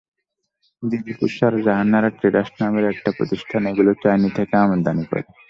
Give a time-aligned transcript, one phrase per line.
[0.83, 5.23] দিলকুশার Jahanara traders নামের একটি প্রতিষ্ঠান এগুলো চীন থেকে আমদানি করে।